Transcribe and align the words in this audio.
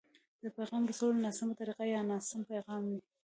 د 0.41 0.45
پيغام 0.55 0.83
رسولو 0.91 1.23
ناسمه 1.25 1.53
طريقه 1.61 1.83
يا 1.93 2.01
ناسم 2.09 2.39
پيغام 2.51 2.83
وي. 2.89 2.99